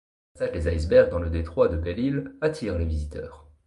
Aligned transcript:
Le 0.33 0.39
passage 0.47 0.63
des 0.63 0.73
icebergs 0.73 1.11
dans 1.11 1.19
le 1.19 1.29
détroit 1.29 1.67
de 1.67 1.77
Belle 1.77 1.99
Isle 1.99 2.35
attire 2.41 2.75
les 2.79 2.85
visiteurs. 2.85 3.51